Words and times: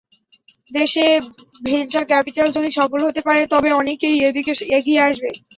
দেশে 0.71 1.05
venture 1.65 2.03
capital 2.07 2.47
যদি 2.57 2.69
সফল 2.79 2.99
হতে 3.07 3.21
পারে, 3.27 3.41
তবে 3.53 3.69
অনেকেই 3.81 4.17
এদিকে 4.27 4.51
এগিয়ে 4.77 5.01
আসবে। 5.07 5.29